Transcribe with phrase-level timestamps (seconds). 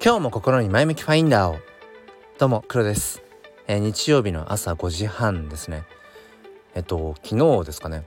[0.00, 1.58] 今日も心に前向きファインダーを。
[2.38, 3.20] どうも黒です、
[3.66, 5.82] えー、日曜日の朝5時半ですね。
[6.76, 8.06] えっと昨日ですかね。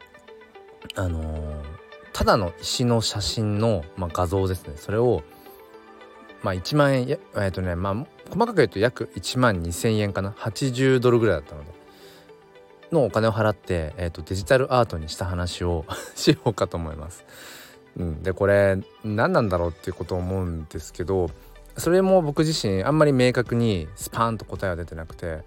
[0.95, 1.63] あのー、
[2.13, 4.75] ただの石の写真の、まあ、画像ですね。
[4.77, 5.21] それを
[6.43, 7.93] まあ1万円えっとねまあ
[8.29, 10.31] 細かく言うと約1万2,000円かな。
[10.31, 11.71] 80ドルぐらいだったので。
[12.93, 15.85] のお金を払って、えーと、デジタルアートにした話を
[16.15, 17.25] しようかと思います。
[17.97, 21.29] うん、でこれ何なんだろうっていうことを思うんですけど
[21.77, 25.43] それも僕自身あんまり明確にスパンと答えは出てなくて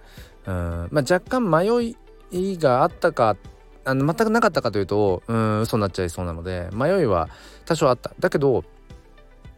[0.47, 1.97] うん、まあ、若干迷
[2.31, 3.37] いがあったか
[3.85, 7.29] あの全くなかったかというとうん嘘になっちゃいそうなので迷いは
[7.67, 8.13] 多少あった。
[8.19, 8.65] だけど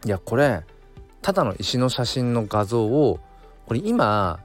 [0.05, 0.63] いやこれ
[1.21, 3.19] ただの石の写真の画像を
[3.65, 4.39] これ今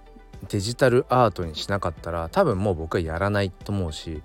[0.48, 4.22] デジタルアートにしなかったら多分もう僕はやらないと思うし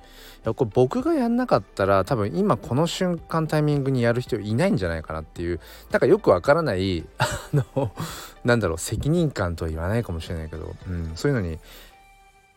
[0.47, 5.59] やこれ僕がやんなかったら多分今この瞬間タイミングにやる人いないんじゃないかなっていう
[5.91, 7.91] なんかよくわからない あの
[8.43, 11.59] なんだろう責任感とは言わないかもしれないけど、うん、そういうのに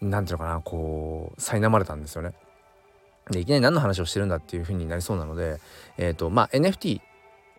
[0.00, 2.32] 何ていうのかなこう苛まれたんですよね。
[3.30, 5.60] でいきなり何の話をしてるんだっていう風になりそうなので
[5.98, 7.00] えっ、ー、とまあ NFT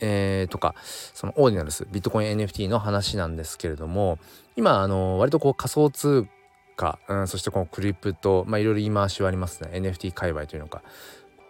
[0.02, 0.75] えー、とか
[1.13, 4.17] そのオーディナルスビットコイン NFT の話なんですけれども
[4.55, 6.27] 今あの割とこう仮想通
[6.75, 9.69] 貨、うん、そしてこのクリプトまあいろいろ言い回しはありますね。
[9.73, 10.81] NFT 界隈というのか。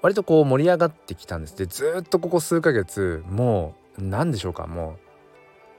[0.01, 1.57] 割とこう盛り上がってきたんです。
[1.57, 4.67] でずっとここ数ヶ月もう何でしょうか。
[4.67, 4.99] もう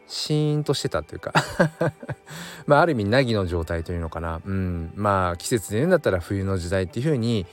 [0.07, 1.33] シーンとしてたっていうか。
[2.67, 4.41] まあある意味凪の状態というのかな。
[4.45, 4.93] うん。
[4.95, 7.47] まあ季節で言うんだったら冬の時代っていう風に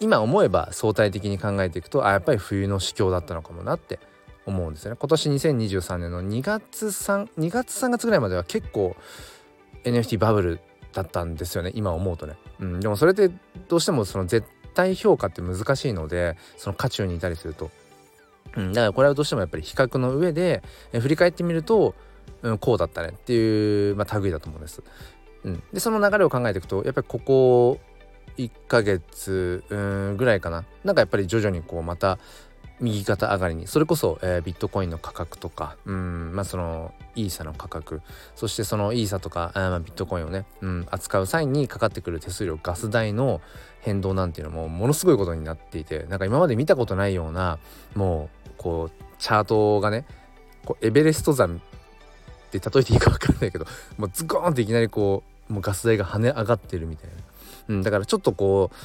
[0.00, 3.98] 今思えば相対的に考えていくとあやっぱり冬の市況だったのかもなって
[4.46, 4.96] 思うんですよね。
[4.98, 8.96] 今年2023年の2月3 2月3月ぐらいまでは結構
[9.84, 10.60] NFT バブル
[10.92, 11.72] だったんですよね。
[11.74, 13.30] 今思うとね、うん、でもそれって
[13.68, 17.70] どうしてもその絶対評価って難しいのでその渦中にいたりすると、
[18.56, 21.94] うん、だからこれはどうしてもやっぱり比較の上で振り返ってみると、
[22.42, 24.82] うん、こうだったねっていう、まあ、類だと思うんです、
[25.44, 27.80] うん、でその流れを考えていくとやっぱりここ
[28.36, 29.64] 1ヶ月
[30.16, 30.64] ぐらいかな。
[30.84, 32.18] なんかやっぱり徐々にこうまた
[32.80, 38.02] 右肩上がりにそれこそ、えー、ビットコインの価格とかうんまあそのイーサの価格
[38.34, 43.40] そしてそのイーサとかあ、まあ、ビットコインをね、うん、扱う際にかかってくる手数料ガス代の
[43.80, 47.58] 変動なんていうのもものすごいことになっていてなんか今まで見たことないような
[47.94, 50.04] もうこうチャートがね
[50.64, 51.58] こうエベレスト山っ
[52.50, 53.64] て例えていいか分かんないけど
[53.96, 57.16] もうズゴーンっていきなりこうもうガス代が跳ね上がってるみたいな、
[57.68, 58.76] うん、だからちょっとこう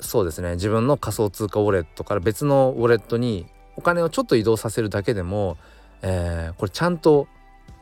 [0.00, 0.52] そうですね。
[0.52, 3.46] 自分の仮想通貨ウォレットから別のウォレットに
[3.76, 5.56] お金をちょっと移動させるだけでも、
[6.02, 7.26] えー、これちゃんと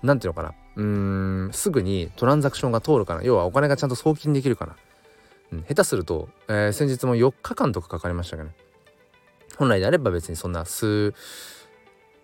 [0.02, 0.54] 何て言うのかな。
[0.74, 3.22] うんすぐにトランザクションが通るかな。
[3.22, 4.76] 要はお金がちゃんと送金できるかな、
[5.52, 8.54] うん、下手すると、えー、先日も4日間とかかかりましたけどね。
[9.58, 11.14] 本来であれば別にそんな数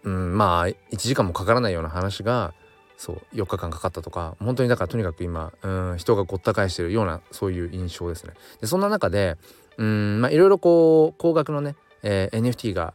[0.05, 2.55] うんまあ1時間もかからないような話が
[2.97, 8.32] そう4日間かかったとか本当にだからとにかく今うん人がごった返してるようなそういう印象ですね。
[8.60, 9.37] でそんな中で
[9.78, 12.94] うんまあいろいろこう高額のね、えー、NFT が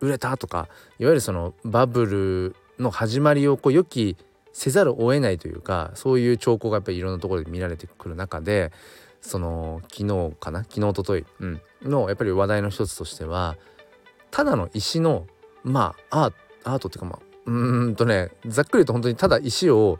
[0.00, 0.68] 売れたとか
[0.98, 4.16] いわゆるそのバブルの始まりをこう予期
[4.52, 8.72] せざるを得ないというかそういう兆候がやっぱりいろんなところで見られてくる中で
[9.20, 10.64] その昨日かな？
[10.64, 13.56] 昨日おととい、うん、のやっぱり話題の一つとしては
[14.30, 15.26] ただの石の
[15.62, 16.32] まあ
[16.64, 19.98] アートっていうかまあうんとねざっくり言うと本当にただ石を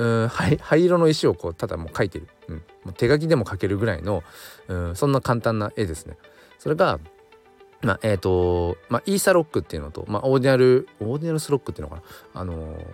[0.00, 4.22] うん灰色の石をこうただもう描いてる、うん、もう手書きでも描けるぐらいの
[4.66, 6.16] うんそんな簡単な絵ですね。
[6.58, 6.98] それが
[7.82, 12.02] まあえっ、ー、とまあ EtherRock っていうのと、まあ、 Ordinal Ordinals Rock っていうのか
[12.34, 12.40] な。
[12.40, 12.86] あのー、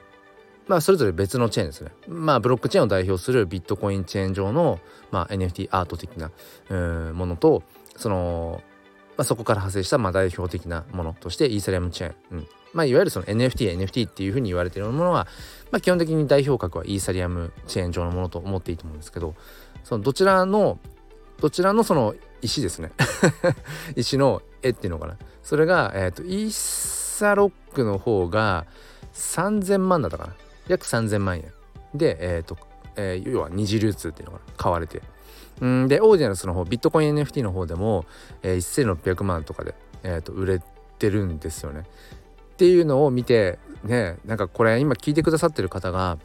[0.66, 1.92] まあそれぞれ別のチェーンですね。
[2.08, 4.80] まあブロックチェーンを代表するビットコインチェーン上の、
[5.12, 6.32] まあ、NFT アート的な
[6.70, 7.62] うんものと
[7.96, 8.62] その、
[9.16, 12.48] まあ、そこから派生したまあ代表的なものとしてイーサリアムチェーン、うん。
[12.72, 15.26] まあ、いわゆるその NFT、NFT っていうふうに言われているものは、
[15.70, 19.34] まあ、基本的に代表格はイーサリアムチェーン上のものと思っていいと思うんですけど、
[19.84, 20.78] そのどちらの、
[21.40, 22.92] どちらのその石ですね
[23.96, 25.16] 石の絵っていうのかな。
[25.42, 28.66] それが、えっ、ー、と、イーサロックの方が
[29.14, 30.34] 3000万だったかな。
[30.68, 31.52] 約3000万円。
[31.94, 32.56] で、えっ、ー、と、
[32.96, 34.52] えー、要は二次流通っていうのかな。
[34.56, 35.02] 買われて。
[35.64, 38.04] んで、オーディナルスの方、ビットコイン NFT の方でも、
[38.42, 40.62] えー、1600万とかで、えーと売れ
[40.98, 41.84] てるんですよね。
[42.56, 46.18] っていうのを見てねなんかこれ今聞いてくださってる方が、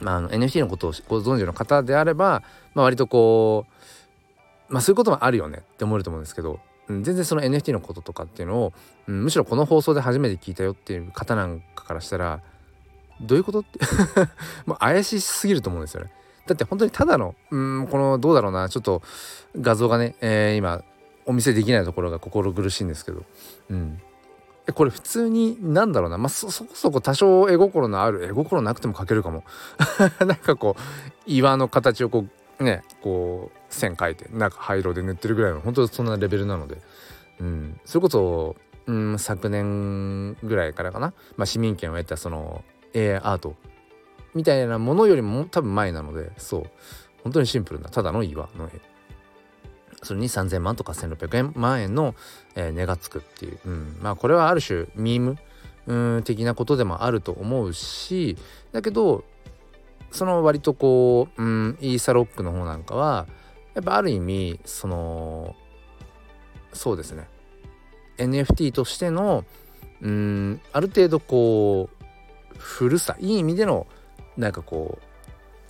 [0.00, 2.42] まあ、あの NFT のことをご存知の方であれば、
[2.74, 6.58] まあ、割とこうまあそういうこともあるよねって思えると思うんですけど、
[6.88, 8.72] うん、全然その NFT のこととかっていうのを、
[9.06, 12.40] うん、むしろこの放送で初めて聞いたよっていう方なんかからしたら
[13.20, 13.78] どういうことって？
[14.66, 16.10] もう怪しすぎると思うんですよね。
[16.48, 19.02] だって本当にただのうんこのどうだろうなちょっと
[19.58, 20.82] 画像がね、えー、今
[21.26, 23.22] お見せできないところが心苦しいんですけど、
[23.70, 24.00] うん、
[24.72, 26.16] これ普通になんだろうな。
[26.16, 29.44] まあそこそこ多少絵心のある絵心なくても描けるかも。
[30.24, 30.82] なんかこう
[31.26, 32.24] 岩の形をこ
[32.58, 36.78] うねこう線描いてなんか灰色で塗ってるぐらいの本当そんなレベルなので、
[37.40, 38.56] うん、それこそ、
[38.86, 42.64] うん、昨年ぐらいからかな、まあ、市民権を得たその
[42.94, 43.54] AI アート。
[44.34, 46.64] みたいなものよりも多分前なのでそう。
[47.22, 48.93] 本当にシンプルなただの岩の絵。
[50.04, 52.14] それに3,000万とか1,600万円の、
[52.54, 55.38] えー、値がつくっていう、うん、まあこれはある種ミーム？
[55.86, 58.38] うん的なことでもあると思うし
[58.72, 59.24] だけど
[60.10, 63.26] その割とこう、うん、イーサロックの方なんかは
[63.74, 65.56] やっぱある意味その
[66.72, 67.28] そうですね。
[68.18, 69.44] NFT としての
[70.00, 72.04] うんある程度こう
[72.56, 73.86] 古さいい意味での
[74.36, 74.98] なんかこ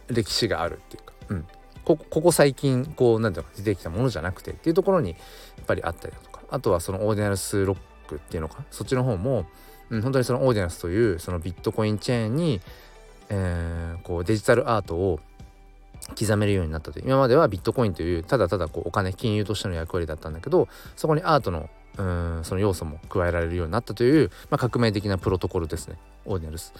[0.08, 1.46] う歴史があるっていうか、うん、
[1.84, 5.16] ここ最近こう何ていうの出てきたものじゃなくてっていうところにや
[5.62, 6.42] っぱりあったりだとか。
[6.50, 7.78] あとはそのオーディナルスロッ
[8.08, 8.64] クっていうのか。
[8.70, 9.46] そっちの方も、
[9.90, 12.60] うん、本当にそのオーディナルスというそのビットコインチェーンに、
[13.28, 15.20] えー、こうデジタルアートを
[16.19, 17.04] 刻めるようになったという。
[17.06, 25.96] 今まではビットコインというただただこうお金金融としての役割だったんだけどそこにアートのうんその要素も加えられるようになったという、まあ、革命的なプロトコルですね。
[26.25, 26.72] オーディナルス。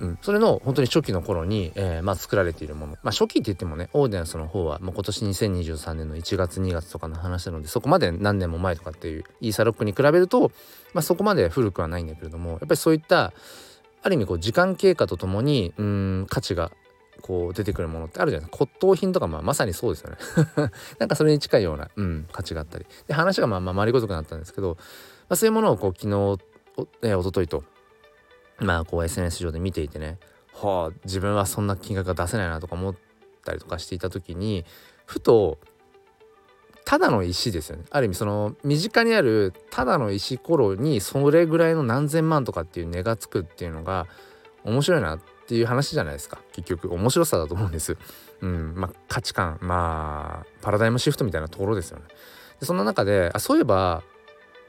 [0.00, 10.50] うん、それの本当に初期の頃に、えー、まあ、作られているもの、まあ、初期って言ってもねオーディナンスの方はもう今年2023年の1月2月とかの話なのでそこまで何年も前とかっていうイーサロックに比べると、
[10.94, 13.32] まあ、そこまで古くはないんだけれどもやっぱりそういった
[14.02, 16.72] ある意味こう時間経過とともにうん価値が
[17.22, 18.68] こう出てくるものってあるじゃないですか。
[18.80, 20.16] 骨董品とかまあまさにそうですよね。
[20.98, 22.84] なんかそれに近いような、うん、価値があったり。
[23.06, 26.38] で話がまあまあ回りごとくなったんですけど、まあ、そういうものをこう昨日お,、
[27.00, 27.64] えー、おとといと
[28.58, 30.18] まあこう SNS 上で見ていてね
[30.52, 32.94] はあ自分はそんな金額が出せないなとか思っ
[33.44, 34.64] たりとかしていた時に
[35.06, 35.58] ふと
[36.84, 44.06] ただの石ですよねある意味その身近にあるただの石ころにそれぐらいの何千万とかっていう値がつくっていうのが
[44.64, 47.96] 面白いなっていう話じゃないですか結局面白さだと思うんです。
[48.40, 52.04] うんまあ、価値観まあパラダイムシフトみたいなところですよね。
[52.60, 54.02] でそんな中であそういえば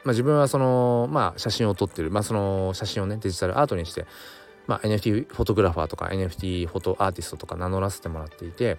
[0.05, 4.05] まあ、自分はその、まあ、写真を撮ってる、まあ、その写真をねデジタルアートにして、
[4.67, 8.77] まあ、NFT フォトグラファーとか NFT フォトアーティストとか名乗らせてもらっていて、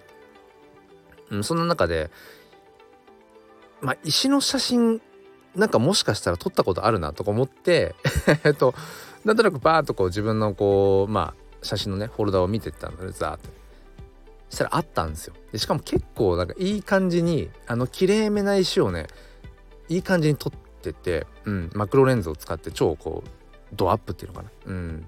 [1.29, 2.09] うん、そんな中で、
[3.81, 5.01] まあ、石の写真
[5.53, 7.95] なんかもしかしたら撮ったことあるなとか思って
[8.45, 8.73] えっと
[9.25, 13.49] なんとなくバーッとこう自分のこうまあ写真のねフォルダを見てったんだねザーって。
[14.49, 15.33] したらあったんですよ。
[15.51, 19.07] でしかも結構なんかいい感じにあの綺麗めな石をね
[19.89, 23.29] いい感じに撮ってて、うん、マクロレンズを使って超こう
[23.73, 25.05] ドアップっていうのかな、うん、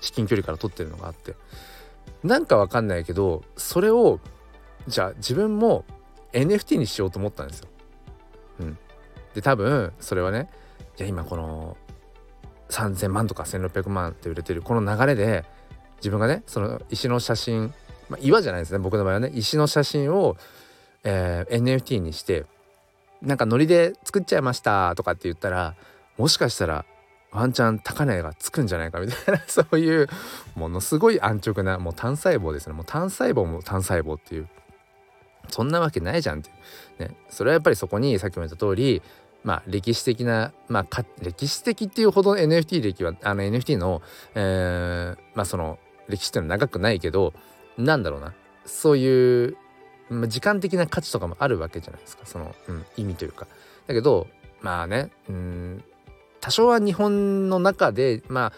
[0.00, 1.34] 至近距離から撮ってるのがあって。
[2.22, 4.20] なんかわかんないけどそれを
[4.86, 5.84] じゃあ自分も
[6.32, 7.68] NFT にしようと思ったんですよ。
[8.60, 8.78] うん、
[9.34, 10.48] で多分それはね
[10.98, 11.76] いや今この
[12.70, 15.44] 3,000万とか1,600万って売れてるこの流れで
[15.96, 17.74] 自分がねその石の写真、
[18.08, 20.36] まあ、岩じゃないですね僕の場合はね石の写真を、
[21.04, 22.44] えー、NFT にして
[23.22, 25.74] なんかノリで作っちゃいましたとかって言ったら
[26.18, 26.84] もしかしたら
[27.30, 30.08] ワンチャン高値がつくんじゃないかみたいな そういう
[30.54, 32.74] ものすごい安直なもう単細胞ですね。
[32.74, 34.48] もう単細胞も単細胞っていう。
[35.48, 36.52] そんなわけないじゃんってい
[37.00, 39.02] う、ね、それはやっぱりそこにさっきも言った通り
[39.42, 44.02] まあ歴史的なまあ歴史的っていうほど NFT 歴はあの NFT の、
[44.34, 47.34] えー、まあその歴史っていうのは長くないけど
[47.76, 48.34] なんだろうな。
[48.64, 49.56] そういう
[50.12, 52.26] まあ、時間的な価値とかもあるわけじゃないですか。
[52.26, 53.46] その、うん、意味というか。
[53.86, 54.28] だけど
[54.60, 55.84] まあねうん
[56.40, 58.52] 多少は日本の中でまあ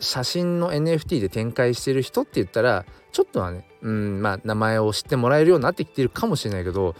[0.00, 6.96] 写真の NFT で展開してる人って言ったらちょっとはねうんまあ名前を知ってもらえるようになってきてるかもしれないけど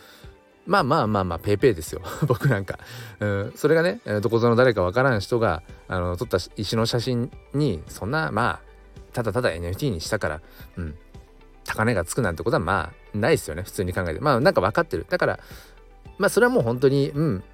[0.65, 2.03] まあまあまあまあペイペイですよ。
[2.29, 2.79] 僕なんか、
[3.19, 8.73] うん、それがねどこぞの誰かわからん人があの撮った石の写真にそんなまあ
[9.13, 10.41] ただただ NFT にしたから、
[10.77, 10.95] うん、
[11.65, 14.21] 高値がつくなんてことはまあないですよね普通に考えて。
[14.21, 15.07] まあなんか分かってる。
[15.09, 15.41] だから
[16.19, 17.45] まあそれはもう本当にうん。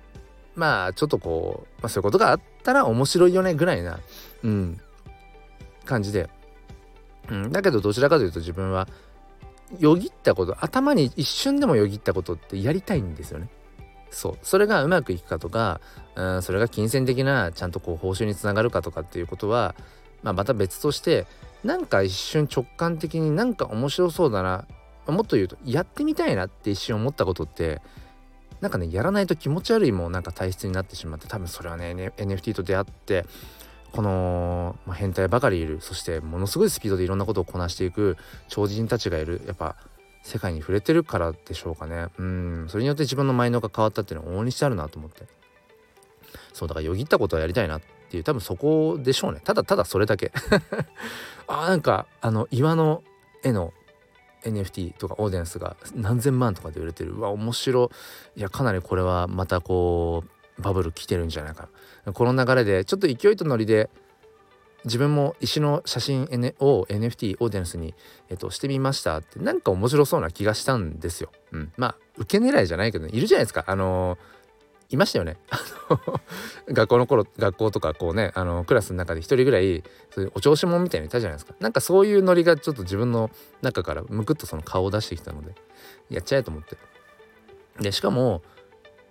[0.55, 4.01] まあちょっとこう、まあ、そういうことがあったら面白いよねぐらいな
[4.43, 4.81] うん。
[5.85, 6.29] 感じで、
[7.31, 8.89] うん、だけどどちらかというと自分は
[9.79, 13.49] よぎったこと頭に一瞬でもよぎったことってやりたいんですよね。
[14.11, 14.39] そう。
[14.43, 15.81] それがうまくいくかとか、
[16.15, 19.75] うん、それが金銭的なちゃんとこう報酬につながるかとかっていうことは、
[20.23, 21.27] まあ、また別として
[21.65, 24.67] なんか一瞬直感的になんか面白そうだな。
[25.07, 27.81] もっと言うとやってみたいなって一瞬思ったことって
[28.61, 33.25] なんかねやらないと気持ち悪いもなんか体質になってしまって多分それはね NFT と出会って
[33.93, 35.81] この、まあ、変態ばかりいる。
[35.81, 38.17] そしてものすごいスピードでいろんなことをこなしていく
[38.49, 39.41] 超人たちがいる。
[39.47, 39.77] やっぱ
[40.23, 42.09] 世界に触れてるからでしょうかね。
[42.19, 42.67] うん。
[42.69, 45.25] それによって自分のマインドが変わったっていうのは往々にしてあるなと思って。
[46.53, 47.81] そうだからよぎったことはやりたいな。
[48.09, 49.41] っていう多分そこでしょうね。
[49.45, 50.33] ただただそれだけ。
[51.47, 53.05] あなんかあの岩の
[53.43, 53.75] 絵の
[54.45, 57.13] NFT とかオーディエンスが何千万とかで売れてる。
[57.13, 57.91] うわ面白
[58.35, 58.41] い。
[58.41, 60.25] やかなりこれはまたこ
[60.59, 61.69] うバブル来てるんじゃないか。
[62.07, 63.91] なこの流れでちょっと勢いとノリで
[64.87, 66.23] 自分も石の写真
[66.61, 67.95] を NFT オーディエンスに、
[68.31, 71.31] えっと、してみましたってなんか面白そうな気がしたんですよ。
[71.53, 73.65] うん、まあ受け狙いじゃないけど、ね、いるじゃないですか。
[73.67, 74.39] あのー
[74.91, 75.37] いましたよね。
[76.69, 81.55] 学校の頃学校とかこうねあのクラスの中で一人ぐらいそういうお調子者みたいにいたじゃないですか。
[81.61, 83.31] なんかそういうノリがちょっと自分の
[83.63, 85.55] 中からむくっとその顔を出してきたので
[86.11, 86.77] やっちゃえと思って。
[87.81, 88.43] でしかも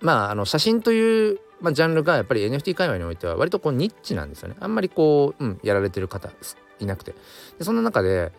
[0.02, 4.56] まああの写真という、まあ、ジャンルがやっぱり NFT 界隈においては割とこうニッチなんですよね。
[4.60, 6.30] あんまりこう、うん、やられてる方
[6.80, 7.14] いなくて。
[7.58, 8.32] でそんな中で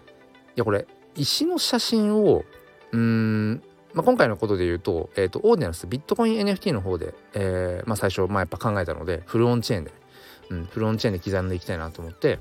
[0.57, 2.45] いやこれ石の写真を
[2.93, 3.63] うん
[3.95, 9.93] まあ、今回のことで言うと,、えーと、オーディナンスビットコイン NFT の方で、えーまあ、最初、まあ、やっぱ考えたのでフルオンチェーンで、
[10.51, 12.39] うん、フルオンチェーンで刻んでいきたいなと思って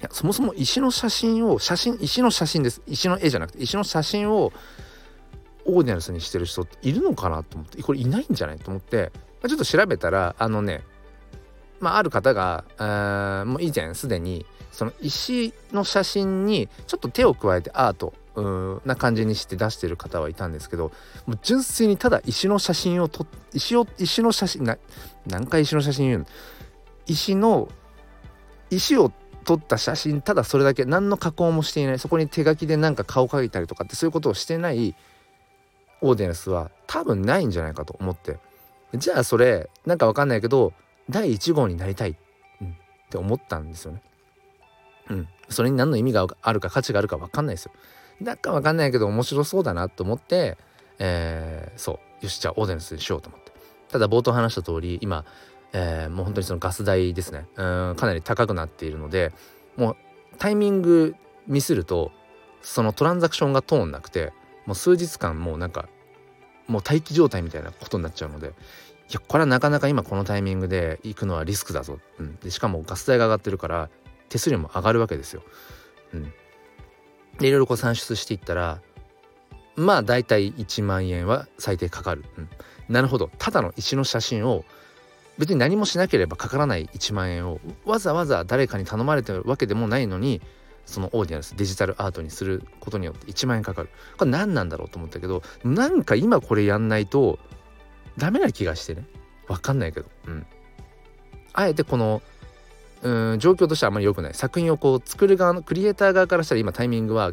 [0.00, 2.82] いやそもそも石の写真を写真石の写真です。
[2.86, 4.52] 石の絵じゃなくて石の写真を
[5.64, 10.82] オーディナンスにしてる人っているのかなと思ってこれいないんじゃないと思って、まあ、ちょっと調べたらあのね
[11.82, 20.90] まあ、ある方があもう以前すでにその石の写真にちょっと手を加えてアートうんな感じにして出してる方はいたんですけど
[21.26, 24.78] もう純粋にただ石の写真を撮石を石の写真な
[25.26, 26.26] 何回石の写真言うの？
[27.06, 27.68] 石の
[28.70, 29.12] 石を
[29.44, 34.94] 撮った写真ただそれだけ何の加工もしていないそこに手書きで何か顔描いたりとかってそういうことをしてない
[36.00, 38.38] オーディエンスは多分ないんじゃないかと思って
[38.94, 40.72] じゃあそれなんか分かんないけど
[41.10, 42.14] 第1号になりたい、っ
[43.10, 44.02] て思ったんですよね。
[45.10, 47.72] うん、それに何の意味があるか価値があるか分かんないですよ。
[48.22, 50.56] なんか分かんないけど面白そうだなと思って、
[50.98, 53.52] えー、そうよしじゃあオーデンスにしようと思って。
[53.90, 55.24] ただ冒頭話した通り今、
[55.72, 57.46] えー、もう本当にそのガス代ですね。
[57.56, 57.62] う
[57.92, 59.32] んかなり高くなっているので
[59.76, 59.96] もう
[60.38, 61.14] タイミング
[61.46, 62.10] ミスると
[62.62, 64.32] そのトランザクションが通んなくて
[64.66, 65.88] もう数日間もうなんか
[66.68, 68.50] もう待機状態みたいなことになっちゃうのでい
[69.12, 73.90] やこれはなかなか今このタイミングで行くのはリスクだぞ、うん、でしかもガス代が上がってるから
[74.28, 75.42] 手数料も上がるわけですよ。
[76.14, 76.32] うん、
[77.38, 78.80] でいろいろこう算出していったら
[79.76, 82.48] まあ大体1万円は最低かかる、うん、
[82.88, 83.30] なるほど。
[83.38, 84.64] ただの石の写真を
[85.38, 90.42] 別に何もしなければかからない1万円をわざわざ誰かに頼まれてるわけでもないのに
[90.84, 93.88] そのオーディエンスデジタルアートにすることによって1万円かかる。
[94.18, 97.38] これ何なんだろうと思ったけどなんか今これやんないと
[98.18, 99.06] ダメな気がしてね。
[99.48, 100.06] 分かんないけど。
[100.26, 100.46] うん。
[101.54, 102.22] あえてこの
[103.02, 104.34] うん状況としてはあまり良くない。
[104.34, 107.32] 作品をこう作る側のクリエイター側からしたら今タイミングは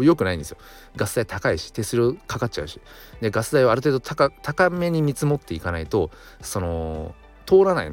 [0.00, 0.58] 良くないんですよ。
[0.96, 2.80] ガス代高いし手数料かかっちゃうし。
[3.20, 6.10] でガス代をある程度高めに見積もっていかないと
[6.42, 7.14] その
[7.46, 7.92] 通らない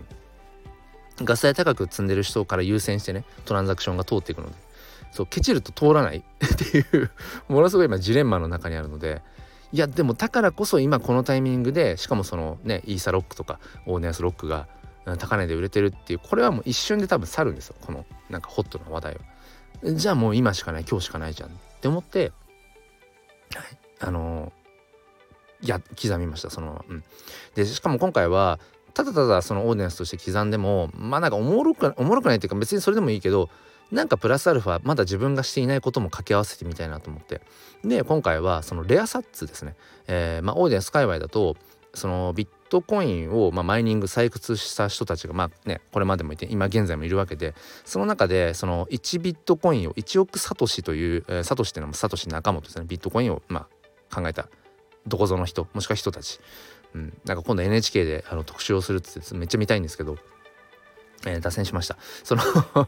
[1.23, 4.53] ガス代高く積んでる人から優先してねトランザクションが通っていくので。
[5.11, 6.17] そうケチると通らない。
[6.19, 6.23] っ
[6.55, 7.09] ていう
[7.47, 9.21] ものすごい今ジレンマの中にあるので。
[9.73, 14.67] いやでもだからこそ今このタイミングでしかもそのねイーサロックとかオーネアスロックが
[15.15, 19.21] 高値で売れてるっていうこれはもう一瞬で多分去るんですよこのなんかホットな話題は。
[19.93, 22.31] じゃあもう今しかない今日しかないじゃんって思って、
[23.99, 26.85] あのー、や刻みましたそのまま。
[26.89, 27.03] うん、
[27.55, 28.59] でしかも今回は
[28.93, 33.49] ただただそのオーディエンスとして刻んでもまあなんかおもろくおもろくないっていうか別にそれでもいいけど
[33.91, 37.41] なんかプラスアルファまだ自分がしていないことも掛け合わせてみたいなと思って
[37.85, 39.75] で今回はそのレアサッツですね、
[40.07, 41.55] えー、まあオーディエンス界隈だと
[41.93, 47.55] そのビッットコインを、まあ、マイニング採掘した人たちがまあねこれまでもいて今現在もいるわけで
[47.85, 52.85] その中でその1ビットコインを1億サトシという、え、サトシっていうのはサトシ仲本ですね。
[52.87, 53.67] ビットコインをま
[54.09, 54.49] あ考えた
[55.07, 56.39] どこぞの人もしくは人たち、
[56.93, 60.17] うん、なんか今度 NHK であの特集をするってめっちゃ見たいんですけど
[61.25, 61.97] えー、脱線しました。
[62.23, 62.41] その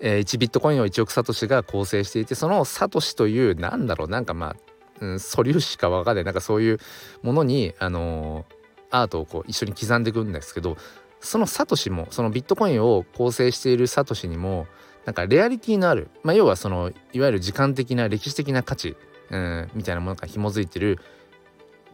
[0.00, 4.56] えー、1ビットコインを1億サトシが構成していてそのサトシというなんだろうなんかま
[5.00, 6.24] あ、素粒子か分かんない。
[6.24, 6.80] なんかそういう
[7.22, 8.57] ものに、あのー、
[8.90, 10.76] アートをこう一緒に刻んでいくんですけど
[11.20, 14.66] そのサトシもそのビットコインを構成しているサトシにも
[15.04, 18.96] なんかレアリティのある、まあ、要はそのいわゆる時間的な歴史的な価値、
[19.30, 20.98] うん、みたいなものが紐づいてる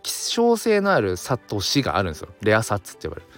[0.03, 2.29] 希少性のあるサトシがあるんですよ。
[2.43, 3.29] レアサッツって呼ばれる。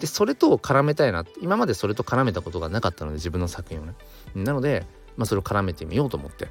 [0.00, 3.94] でそれと絡めたいな今までそれと絡めたことがなかったので自分の作品をね。
[4.34, 4.86] なので、
[5.16, 6.48] まあ、それを絡めてみようと思って。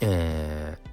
[0.00, 0.90] えー、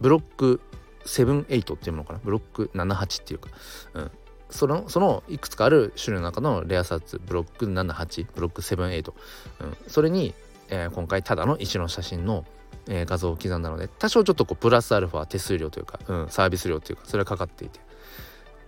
[0.00, 0.60] ブロック
[1.06, 2.20] 78っていうものかな？
[2.22, 3.48] ブロック78っていうか、
[3.94, 4.10] うん、
[4.50, 9.12] そのそのいくつかある種類の中のレアサーツブロック78ブロック78、
[9.60, 10.34] うん、それに、
[10.68, 12.44] えー、今回ただの石の写真の、
[12.88, 17.80] えー、画像を刻んだので多少ちょっとこうプラスアルファ手数料というか、うん、サービス料というかそれはかかっていて。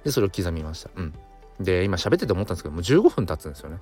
[0.05, 1.13] でそれを刻みました、うん、
[1.59, 3.79] で今喋ってて思ったんですけどもう15分経つんですよね。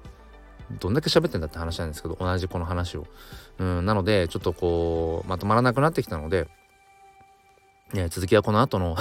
[0.81, 3.07] どんだけ喋ってんだって話なんですけど同じこの話を。
[3.59, 3.87] うん。
[3.87, 6.49] なのでちょっとこうまとまらなくなってきたので、
[7.93, 8.97] ね、続きはこの後の。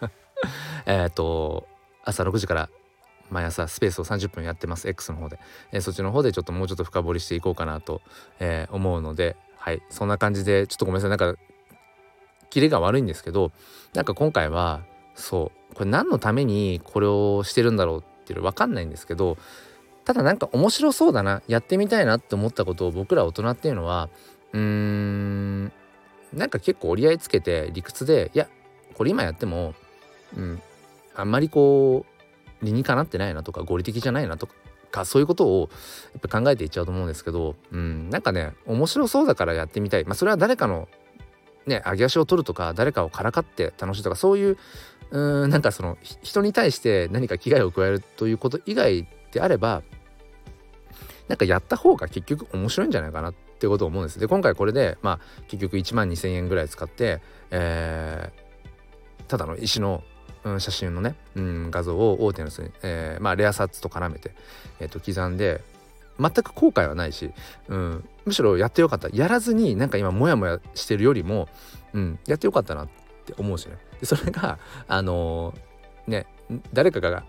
[0.86, 1.66] えっと
[2.04, 2.70] 朝6時から
[3.30, 4.88] 毎朝スペースを30分やってます。
[4.88, 5.38] X の方で、
[5.72, 8.00] えー、そっちの方でちょっともうちょっと深掘りしていこうかなと、
[8.40, 9.36] えー、思うので。
[9.56, 9.82] はい。
[9.90, 11.10] そんな感じでちょっとごめんなさい。
[11.10, 11.38] なんか
[12.48, 13.52] キレが悪いんですけど
[13.92, 14.82] なんか今回は
[15.14, 15.74] そう。
[15.74, 19.36] これ何のためにこれをしてるんだろうっていうの分かんないんですけど
[20.04, 24.08] ただなんか面白そうだなやってみたいなって思ったことを僕ら大人っていうのは
[24.52, 25.72] うーん
[26.32, 28.48] なんか結構折り合いつけて理屈でいや
[28.94, 29.74] これ今やっても、
[30.36, 30.60] うん、
[31.14, 32.04] あんまりこ
[32.62, 34.48] う理にかなってないなとか合理的じゃないなと
[34.90, 35.70] かそういうことを
[36.12, 40.88] やっぱ考えていっちゃうと思うんですけど、うん、なんかね面白そうだからやってみたい、まあ、それは誰かの
[41.66, 44.58] ね上げ足を取るとか誰かをからかって楽しいとかそういう
[45.10, 49.82] うんなんかその人に対して何か危害を加えるということ以外であれば
[51.28, 53.30] なんかやった方が結局面白いんじゃないかな。
[53.30, 54.20] っってことを思うんです。
[54.20, 60.04] で今回これでまあ結局1万2,000円ぐらい使って、えー、ただの石の、
[60.44, 64.30] うん、写真のね、うん、画像をオーテナスに、えー、まあレアサッツと絡めて、
[64.78, 65.60] えー、と刻んで
[66.20, 67.32] 全く後悔はないし、
[67.68, 71.48] うん、むしろやってよかったやらずになんか今モヤモヤしてるよりも、
[71.92, 72.88] うん、やってよかったなっ
[73.26, 76.26] て思うしねでそれがあのー、ね
[76.72, 77.24] 誰かが、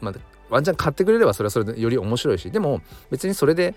[0.00, 0.14] まあ、
[0.50, 3.74] ワンチャン買ってくれればそれはそれでより面白いしでも別にそれで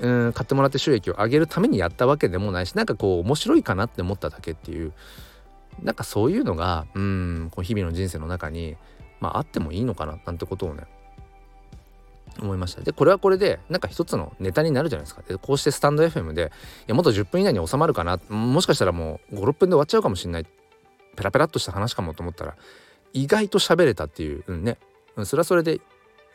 [0.00, 4.92] うん買ってもらって収益を上げるためにやったわけでもないしなんかこう面白いかなって思っただけっていう
[5.82, 8.76] なんかそういうのがうんこう日々の人生の中に
[9.20, 10.84] まああってもいいのかななんてことをね
[12.40, 12.80] 思いました。
[12.80, 15.22] でこれはこれでなんか一つのネタになるじゃないですか。
[15.22, 16.52] でこうしてスタンド FM で
[16.82, 18.18] いやもっと10分以内に収まるかな。
[18.28, 20.46] もしかしたらもう56分で終わっちゃうかもしれない。
[21.16, 22.56] ペラペラっとした話かもと思ったら
[23.12, 24.78] 意外と喋れたっていう、うん、ね、
[25.16, 25.80] うん、それはそれで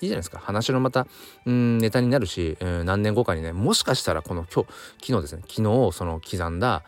[0.01, 0.39] いいじゃないですか。
[0.39, 1.07] 話のまた
[1.45, 4.69] うんネタになるし、うん、何年後かにねもしかしたらこの今日
[5.01, 6.83] 昨日ですね昨日その刻んだ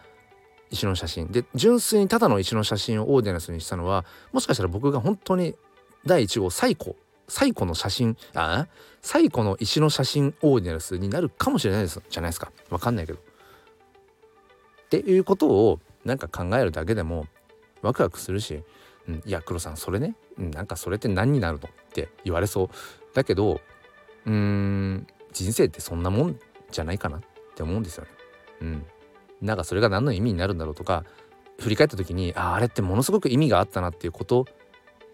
[0.69, 1.27] 石の写真。
[1.27, 5.55] で純粋にただの石の写真をオーディナスにしたのはもしかしたら僕が本当に
[6.05, 6.95] 第1号最古
[7.27, 8.67] 最古の写真あ
[9.01, 12.01] 最古の石の写真オーディナスになるかもしれないです。
[12.09, 12.51] じゃないですか。
[12.69, 13.19] わかんないけど。
[13.19, 17.27] っていうことをなんか考えるだけでも
[17.81, 18.63] ワクワクするし、
[19.07, 22.69] うん、いや黒さんそれね、うん、なんかそれって何になるのって言われそう。
[23.17, 23.59] だけど
[24.27, 27.21] うーん人生ってそんなもんじゃないかなっ
[27.55, 28.09] て思うんですよね。
[28.61, 28.85] うん、
[29.41, 31.03] なんかそれが何の意味になるんだろうとか
[31.59, 34.45] 振り返った時にああれってものすごく意味があったなっていうこと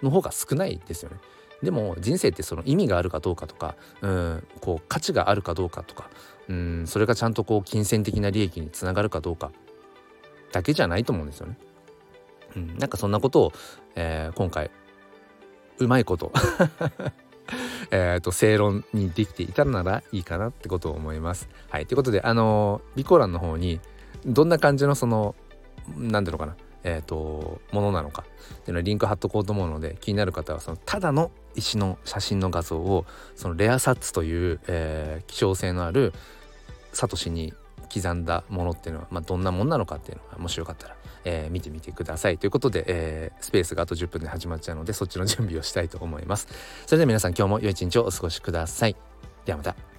[0.02, 1.18] の方が少ないですよね。
[1.62, 6.10] でも人生ってその意味があるかどうかとかうんこう価値があるかどうかとか
[6.50, 9.54] うんそれがちゃんとこう金銭的な利益につながるかどうか
[10.52, 11.58] だけじゃないと思うんですよね。
[12.58, 13.54] うん、なんかそんなことを、
[13.96, 14.70] えー、今回
[15.80, 16.34] うまいこと
[17.92, 21.50] えと正論にできていたならいいかなってことを思います。
[21.70, 23.80] はい、ということであの備考欄の方に
[24.26, 25.36] どんな感じのその
[25.98, 36.14] 何だろうかなえーと、ものなのかっていうのリンク貼っとこうと思うので気になる方はそのただの石の写真の画像をそのレアサッツという、えー、希少性のある
[36.92, 37.54] サトシに
[37.94, 42.38] 刻んだものっていうのは、まあ、どんなもんなのかっていうのがもしよかったらえー、見てみてください。
[42.38, 46.48] ということで、えー、スペースがあと10分で始まっちゃうのでそっちの準備をしたいと思います。
[46.86, 48.96] それでは皆さん今日も良い一日をお過ごしください。
[49.46, 49.93] ではまた。